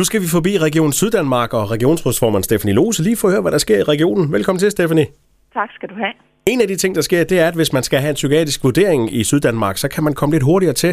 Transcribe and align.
Nu 0.00 0.04
skal 0.10 0.20
vi 0.24 0.28
forbi 0.38 0.52
Region 0.68 0.92
Syddanmark 1.00 1.50
og 1.58 1.64
regionsrådsformand 1.74 2.44
Stefanie 2.48 2.74
Lose 2.80 2.98
lige 3.06 3.18
for 3.20 3.26
at 3.28 3.32
høre, 3.34 3.44
hvad 3.44 3.54
der 3.56 3.62
sker 3.66 3.78
i 3.82 3.86
regionen. 3.94 4.24
Velkommen 4.36 4.60
til, 4.62 4.70
Stefanie. 4.76 5.06
Tak 5.58 5.70
skal 5.76 5.88
du 5.92 5.96
have. 6.04 6.14
En 6.52 6.58
af 6.64 6.68
de 6.72 6.76
ting, 6.82 6.92
der 6.98 7.04
sker, 7.08 7.20
det 7.32 7.38
er, 7.42 7.48
at 7.52 7.56
hvis 7.60 7.72
man 7.76 7.82
skal 7.88 7.98
have 8.04 8.12
en 8.14 8.20
psykiatrisk 8.20 8.60
vurdering 8.68 9.02
i 9.18 9.20
Syddanmark, 9.30 9.76
så 9.82 9.88
kan 9.94 10.02
man 10.06 10.14
komme 10.18 10.32
lidt 10.34 10.48
hurtigere 10.50 10.76
til. 10.82 10.92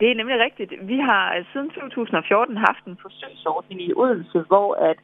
Det 0.00 0.06
er 0.12 0.16
nemlig 0.20 0.38
rigtigt. 0.46 0.70
Vi 0.92 0.98
har 1.08 1.22
siden 1.52 1.68
2014 1.70 2.56
haft 2.68 2.82
en 2.90 2.96
forsøgsordning 3.04 3.78
i 3.88 3.90
Odense, 4.02 4.38
hvor 4.50 4.68
at 4.90 4.98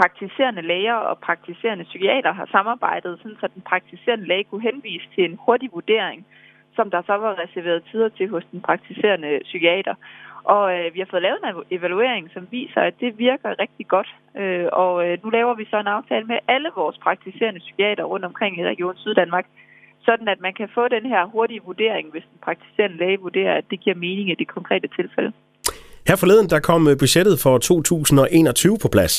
praktiserende 0.00 0.62
læger 0.72 0.98
og 1.10 1.14
praktiserende 1.28 1.84
psykiater 1.90 2.32
har 2.38 2.46
samarbejdet, 2.56 3.12
sådan 3.22 3.36
så 3.40 3.46
den 3.54 3.62
praktiserende 3.70 4.26
læge 4.30 4.44
kunne 4.50 4.64
henvise 4.70 5.06
til 5.14 5.22
en 5.28 5.36
hurtig 5.44 5.68
vurdering, 5.78 6.20
som 6.78 6.90
der 6.94 7.02
så 7.10 7.14
var 7.24 7.32
reserveret 7.42 7.82
tider 7.90 8.08
til 8.08 8.26
hos 8.34 8.44
den 8.52 8.60
praktiserende 8.68 9.30
psykiater. 9.48 9.94
Og 10.54 10.64
øh, 10.76 10.86
vi 10.94 10.98
har 11.00 11.08
fået 11.10 11.26
lavet 11.26 11.38
en 11.40 11.76
evaluering, 11.76 12.24
som 12.34 12.42
viser, 12.56 12.80
at 12.90 12.94
det 13.02 13.10
virker 13.26 13.50
rigtig 13.64 13.86
godt. 13.94 14.10
Øh, 14.40 14.66
og 14.82 14.92
øh, 15.04 15.12
nu 15.24 15.28
laver 15.38 15.54
vi 15.60 15.64
så 15.72 15.76
en 15.80 15.94
aftale 15.98 16.24
med 16.32 16.38
alle 16.54 16.70
vores 16.80 16.98
praktiserende 17.06 17.60
psykiater 17.64 18.04
rundt 18.12 18.24
omkring 18.30 18.52
i 18.60 18.64
Region 18.72 18.96
Syddanmark, 19.02 19.46
sådan 20.08 20.28
at 20.34 20.40
man 20.46 20.54
kan 20.58 20.68
få 20.76 20.88
den 20.96 21.04
her 21.12 21.22
hurtige 21.34 21.62
vurdering, 21.68 22.06
hvis 22.12 22.26
den 22.32 22.38
praktiserende 22.46 22.96
læge 23.02 23.18
vurderer, 23.26 23.54
at 23.60 23.64
det 23.70 23.78
giver 23.80 23.96
mening 23.96 24.26
i 24.30 24.34
det 24.40 24.48
konkrete 24.56 24.88
tilfælde. 24.98 25.32
Her 26.08 26.16
forleden, 26.22 26.48
der 26.52 26.60
kom 26.60 26.82
øh, 26.90 26.94
budgettet 27.02 27.36
for 27.44 27.58
2021 27.58 28.78
på 28.82 28.88
plads. 28.88 29.14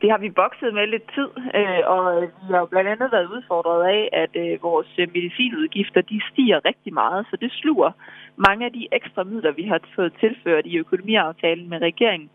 Det 0.00 0.10
har 0.10 0.18
vi 0.18 0.30
bokset 0.30 0.74
med 0.74 0.86
lidt 0.86 1.06
tid, 1.14 1.30
øh, 1.58 1.82
og 1.94 2.22
vi 2.22 2.52
har 2.54 2.58
jo 2.58 2.66
blandt 2.66 2.90
andet 2.90 3.12
været 3.12 3.32
udfordret 3.36 3.82
af, 3.96 4.08
at 4.12 4.32
øh, 4.44 4.62
vores 4.62 4.90
øh, 4.98 5.08
medicinudgifter 5.14 6.00
de 6.00 6.20
stiger 6.30 6.64
rigtig 6.64 6.94
meget, 6.94 7.26
så 7.30 7.36
det 7.36 7.52
sluger 7.52 7.90
mange 8.36 8.64
af 8.66 8.72
de 8.72 8.88
ekstra 8.92 9.24
midler, 9.24 9.52
vi 9.52 9.62
har 9.62 9.80
fået 9.96 10.12
tilført 10.20 10.66
i 10.66 10.78
økonomiaftalen 10.78 11.68
med 11.68 11.78
regeringen. 11.82 12.30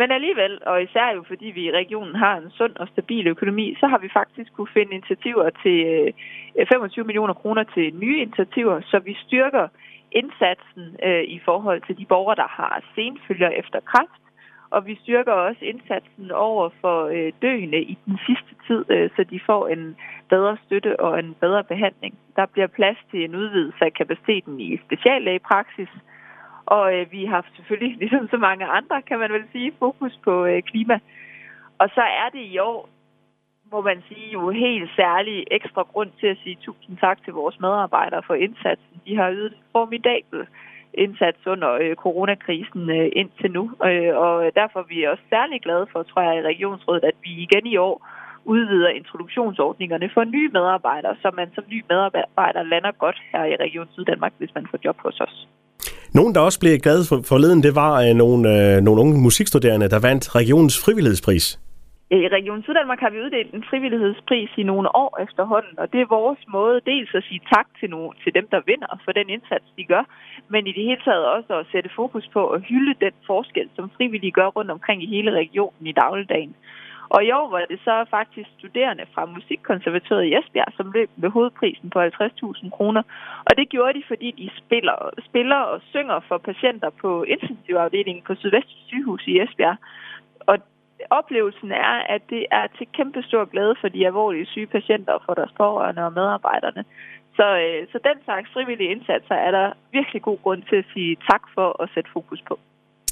Men 0.00 0.10
alligevel, 0.10 0.58
og 0.66 0.82
især 0.82 1.14
jo 1.14 1.22
fordi 1.26 1.46
vi 1.46 1.62
i 1.64 1.76
regionen 1.80 2.14
har 2.14 2.36
en 2.36 2.50
sund 2.50 2.76
og 2.76 2.88
stabil 2.88 3.26
økonomi, 3.26 3.76
så 3.80 3.86
har 3.86 3.98
vi 3.98 4.08
faktisk 4.12 4.52
kunne 4.52 4.74
finde 4.76 4.92
initiativer 4.92 5.50
til 5.62 5.78
øh, 6.58 6.66
25 6.68 7.04
millioner 7.04 7.34
kroner 7.34 7.64
til 7.74 7.94
nye 7.94 8.20
initiativer, 8.22 8.80
så 8.80 8.98
vi 8.98 9.14
styrker 9.26 9.68
indsatsen 10.12 10.96
øh, 11.06 11.24
i 11.24 11.40
forhold 11.44 11.80
til 11.86 11.98
de 11.98 12.04
borgere, 12.04 12.36
der 12.36 12.48
har 12.48 12.82
senfølger 12.94 13.48
efter 13.48 13.80
kræft, 13.80 14.22
og 14.70 14.86
vi 14.86 14.98
styrker 15.02 15.32
også 15.32 15.64
indsatsen 15.64 16.30
over 16.30 16.70
for 16.80 17.06
øh, 17.06 17.32
døende 17.42 17.80
i 17.82 17.98
den 18.06 18.18
sidste 18.26 18.52
tid, 18.66 18.84
øh, 18.88 19.10
så 19.16 19.24
de 19.24 19.40
får 19.46 19.68
en 19.68 19.96
bedre 20.28 20.56
støtte 20.66 21.00
og 21.00 21.18
en 21.18 21.34
bedre 21.40 21.64
behandling. 21.64 22.18
Der 22.36 22.46
bliver 22.46 22.66
plads 22.66 22.98
til 23.10 23.24
en 23.24 23.34
udvidelse 23.34 23.84
af 23.84 23.92
kapaciteten 23.92 24.60
i 24.60 24.78
speciallægepraksis, 24.86 25.88
og 26.66 26.94
øh, 26.94 27.12
vi 27.12 27.24
har 27.24 27.46
selvfølgelig, 27.56 27.96
ligesom 28.00 28.28
så 28.28 28.36
mange 28.36 28.66
andre, 28.66 29.02
kan 29.02 29.18
man 29.18 29.32
vel 29.32 29.44
sige, 29.52 29.72
fokus 29.78 30.18
på 30.24 30.44
øh, 30.44 30.62
klima. 30.62 30.98
Og 31.78 31.88
så 31.94 32.00
er 32.00 32.28
det 32.32 32.44
i 32.54 32.58
år, 32.58 32.88
må 33.72 33.80
man 33.80 34.02
sige, 34.08 34.32
jo 34.32 34.50
helt 34.50 34.90
særlig 34.96 35.44
ekstra 35.50 35.82
grund 35.82 36.10
til 36.20 36.26
at 36.26 36.38
sige 36.42 36.58
tusind 36.62 36.96
tak 36.98 37.24
til 37.24 37.32
vores 37.32 37.60
medarbejdere 37.60 38.22
for 38.26 38.34
indsatsen. 38.34 39.00
De 39.06 39.16
har 39.16 39.32
ydet 39.32 39.54
formidabel 39.72 40.46
indsats 40.94 41.46
under 41.46 41.70
øh, 41.82 41.94
coronakrisen 42.04 42.90
øh, 42.90 43.08
indtil 43.20 43.50
nu. 43.50 43.64
Øh, 43.88 44.12
og 44.24 44.34
derfor 44.60 44.78
er 44.80 44.88
vi 44.94 44.98
også 45.12 45.24
særlig 45.34 45.58
glade 45.66 45.86
for, 45.92 46.02
tror 46.02 46.22
jeg, 46.22 46.34
i 46.38 46.46
Regionsrådet, 46.52 47.04
at 47.04 47.16
vi 47.24 47.30
igen 47.46 47.66
i 47.66 47.76
år 47.76 47.96
udvider 48.44 48.88
introduktionsordningerne 48.88 50.10
for 50.14 50.24
nye 50.24 50.50
medarbejdere, 50.52 51.14
så 51.22 51.30
man 51.40 51.48
som 51.54 51.64
ny 51.72 51.84
medarbejder 51.90 52.62
lander 52.62 52.92
godt 53.04 53.18
her 53.32 53.44
i 53.44 53.56
Region 53.64 53.88
Syddanmark, 53.94 54.32
hvis 54.38 54.54
man 54.54 54.66
får 54.70 54.78
job 54.84 54.96
hos 55.06 55.20
os. 55.20 55.48
Nogen, 56.14 56.34
der 56.34 56.40
også 56.40 56.60
blev 56.60 56.78
glade 56.78 57.04
for 57.08 57.20
forleden, 57.32 57.62
det 57.62 57.74
var 57.74 57.92
øh, 58.02 58.14
nogle, 58.14 58.42
øh, 58.54 58.80
nogle 58.80 59.00
unge 59.00 59.20
musikstuderende, 59.20 59.88
der 59.88 60.00
vandt 60.08 60.34
regionens 60.34 60.84
frivillighedspris. 60.84 61.58
Øh, 62.12 62.20
I 62.24 62.28
Region 62.28 62.62
Syddanmark 62.62 63.00
har 63.00 63.10
vi 63.10 63.22
uddelt 63.24 63.54
en 63.54 63.64
frivillighedspris 63.70 64.50
i 64.56 64.62
nogle 64.62 64.96
år 64.96 65.18
efterhånden, 65.26 65.78
og 65.78 65.92
det 65.92 66.00
er 66.00 66.14
vores 66.18 66.42
måde 66.48 66.80
dels 66.86 67.14
at 67.14 67.24
sige 67.28 67.40
tak 67.54 67.66
til, 67.80 67.90
nogle, 67.90 68.10
til 68.24 68.34
dem, 68.34 68.46
der 68.52 68.60
vinder 68.66 69.00
for 69.04 69.12
den 69.12 69.28
indsats, 69.30 69.64
de 69.76 69.84
gør, 69.84 70.04
men 70.48 70.66
i 70.66 70.72
det 70.72 70.84
hele 70.84 71.02
taget 71.04 71.26
også 71.26 71.52
at 71.58 71.66
sætte 71.72 71.90
fokus 71.96 72.26
på 72.32 72.48
at 72.48 72.62
hylde 72.62 72.94
den 73.04 73.12
forskel, 73.26 73.68
som 73.76 73.90
frivillige 73.96 74.36
gør 74.38 74.46
rundt 74.46 74.70
omkring 74.70 75.02
i 75.02 75.06
hele 75.06 75.30
regionen 75.30 75.86
i 75.86 75.92
dagligdagen. 75.92 76.54
Og 77.14 77.24
i 77.24 77.30
år 77.30 77.50
var 77.50 77.64
det 77.70 77.80
så 77.84 78.04
faktisk 78.10 78.48
studerende 78.58 79.04
fra 79.14 79.26
Musikkonservatoriet 79.26 80.26
i 80.28 80.34
Esbjerg, 80.38 80.72
som 80.76 80.92
løb 80.92 81.10
med 81.16 81.30
hovedprisen 81.30 81.90
på 81.90 81.98
50.000 82.02 82.70
kroner. 82.70 83.02
Og 83.48 83.52
det 83.56 83.68
gjorde 83.68 83.98
de, 83.98 84.02
fordi 84.06 84.30
de 84.30 84.50
spiller, 84.62 85.10
spiller 85.28 85.56
og 85.56 85.80
synger 85.90 86.20
for 86.28 86.38
patienter 86.38 86.90
på 86.90 87.22
intensivafdelingen 87.22 88.22
på 88.26 88.34
Sydvest 88.34 88.88
sygehus 88.88 89.26
i 89.26 89.40
Esbjerg. 89.40 89.76
Oplevelsen 91.10 91.72
er, 91.72 91.94
at 92.14 92.22
det 92.30 92.46
er 92.50 92.66
til 92.78 92.86
kæmpe 92.96 93.22
stor 93.22 93.44
glæde 93.44 93.74
for 93.80 93.88
de 93.88 94.06
alvorlige 94.06 94.46
syge 94.46 94.66
patienter 94.66 95.12
og 95.12 95.22
for 95.26 95.34
deres 95.34 95.52
pårørende 95.56 96.02
og 96.04 96.12
medarbejderne. 96.12 96.84
Så, 97.36 97.46
øh, 97.64 97.80
så 97.92 97.98
den 98.08 98.18
slags 98.24 98.48
frivillige 98.54 98.90
indsatser 98.94 99.34
er 99.34 99.50
der 99.50 99.66
virkelig 99.92 100.22
god 100.22 100.38
grund 100.42 100.62
til 100.70 100.76
at 100.76 100.84
sige 100.94 101.16
tak 101.30 101.42
for 101.54 101.82
at 101.82 101.88
sætte 101.94 102.10
fokus 102.12 102.40
på. 102.48 102.58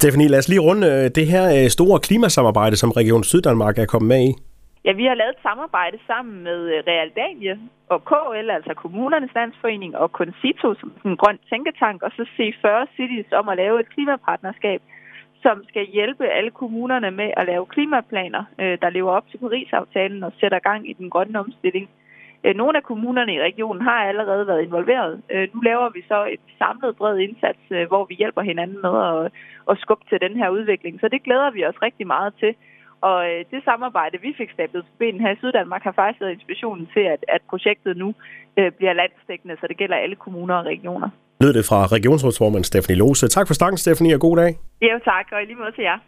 Stefanie, 0.01 0.29
lad 0.29 0.39
os 0.39 0.49
lige 0.49 0.67
runde 0.69 0.87
øh, 0.95 1.05
det 1.19 1.27
her 1.35 1.45
øh, 1.57 1.69
store 1.77 1.99
klimasamarbejde, 2.07 2.77
som 2.77 2.91
Region 2.91 3.25
Syddanmark 3.25 3.79
er 3.79 3.87
kommet 3.93 4.09
med 4.09 4.23
i. 4.29 4.33
Ja, 4.87 4.93
vi 5.01 5.05
har 5.11 5.17
lavet 5.21 5.35
et 5.37 5.47
samarbejde 5.49 5.99
sammen 6.11 6.37
med 6.49 6.61
øh, 6.75 6.79
Realdanie 6.91 7.55
og 7.93 7.99
KL, 8.11 8.49
altså 8.59 8.73
Kommunernes 8.83 9.35
Landsforening 9.39 9.93
og 10.03 10.09
Concito, 10.21 10.69
som 10.81 10.89
en 11.05 11.17
grøn 11.23 11.39
tænketank, 11.51 11.99
og 12.07 12.11
så 12.17 12.23
C40 12.35 12.67
Cities 12.97 13.31
om 13.41 13.49
at 13.49 13.57
lave 13.63 13.81
et 13.81 13.89
klimapartnerskab, 13.95 14.81
som 15.47 15.65
skal 15.69 15.87
hjælpe 15.87 16.25
alle 16.39 16.51
kommunerne 16.51 17.11
med 17.11 17.31
at 17.37 17.47
lave 17.47 17.67
klimaplaner, 17.67 18.45
øh, 18.61 18.79
der 18.83 18.91
lever 18.91 19.11
op 19.19 19.27
til 19.31 19.39
Paris-aftalen 19.39 20.23
og 20.25 20.33
sætter 20.41 20.59
gang 20.59 20.91
i 20.91 20.93
den 20.93 21.11
grønne 21.11 21.39
omstilling. 21.39 21.89
Øh, 22.45 22.55
nogle 22.57 22.79
af 22.79 22.85
kommunerne 22.91 23.35
i 23.35 23.41
regionen 23.49 23.83
har 23.83 24.01
allerede 24.11 24.47
været 24.47 24.63
involveret. 24.63 25.23
Øh, 25.33 25.49
nu 25.55 25.61
laver 25.61 25.89
vi 25.97 26.03
så 26.09 26.19
et 26.35 26.45
samlet 26.59 26.97
bred 26.97 27.19
indsats, 27.19 27.59
hvor 27.89 28.05
vi 28.05 28.15
hjælper 28.15 28.43
hinanden 28.43 28.79
med 28.87 28.95
at, 29.11 29.33
at 29.71 29.79
skubbe 29.79 30.05
til 30.09 30.21
den 30.21 30.37
her 30.41 30.49
udvikling. 30.49 31.01
Så 31.01 31.09
det 31.09 31.23
glæder 31.23 31.51
vi 31.51 31.67
os 31.67 31.83
rigtig 31.83 32.07
meget 32.07 32.33
til. 32.41 32.55
Og 33.01 33.27
det 33.51 33.65
samarbejde, 33.65 34.21
vi 34.21 34.35
fik 34.39 34.51
stablet 34.51 34.85
på 34.85 34.93
benen 34.99 35.21
her 35.21 35.31
i 35.33 35.37
Syddanmark, 35.37 35.83
har 35.83 35.93
faktisk 35.93 36.21
været 36.21 36.33
inspirationen 36.33 36.89
til, 36.95 37.05
at, 37.15 37.25
at 37.29 37.43
projektet 37.51 37.97
nu 37.97 38.15
bliver 38.79 38.93
landstækkende, 38.93 39.57
så 39.61 39.67
det 39.67 39.77
gælder 39.77 39.97
alle 39.97 40.17
kommuner 40.17 40.55
og 40.55 40.67
regioner. 40.67 41.11
Lød 41.41 41.53
det 41.53 41.65
fra 41.71 41.87
regionsrådsformand 41.97 42.65
Stefanie 42.65 42.99
Lose. 42.99 43.29
Tak 43.29 43.47
for 43.47 43.55
snakken, 43.55 43.79
Stefanie, 43.79 44.15
og 44.15 44.21
god 44.21 44.37
dag. 44.37 44.51
Ja, 44.83 44.95
tak, 45.11 45.27
og 45.33 45.43
i 45.43 45.45
lige 45.45 45.59
måde 45.63 45.73
til 45.77 45.85
jer. 45.91 45.99